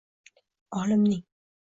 olimning 0.79 1.21